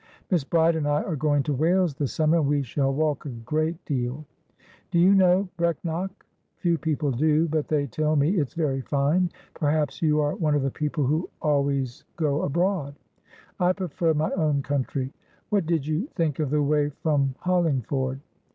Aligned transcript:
Miss 0.31 0.43
Bride 0.43 0.75
and 0.75 0.87
I 0.87 1.03
are 1.03 1.15
going 1.15 1.43
to 1.43 1.53
Wales 1.53 1.93
this 1.93 2.11
summer, 2.11 2.37
and 2.37 2.47
we 2.47 2.63
shall 2.63 2.91
walk 2.91 3.25
a 3.27 3.29
great 3.29 3.85
deal. 3.85 4.25
Do 4.89 4.97
you 4.97 5.13
know 5.13 5.47
Brecknock? 5.59 6.25
Few 6.57 6.79
people 6.79 7.11
do, 7.11 7.47
but 7.47 7.67
they 7.67 7.85
tell 7.85 8.15
me 8.15 8.31
it's 8.31 8.55
very 8.55 8.81
fine. 8.81 9.29
Perhaps 9.53 10.01
you 10.01 10.19
are 10.19 10.33
one 10.35 10.55
of 10.55 10.63
the 10.63 10.71
people 10.71 11.03
who 11.05 11.29
always 11.39 12.03
go 12.15 12.41
abroad? 12.41 12.95
I 13.59 13.73
prefer 13.73 14.15
my 14.15 14.31
own 14.31 14.63
country. 14.63 15.13
What 15.49 15.67
did 15.67 15.85
you 15.85 16.07
think 16.15 16.39
of 16.39 16.49
the 16.49 16.63
way 16.63 16.89
from 16.89 17.35
Hollingford?" 17.41 18.21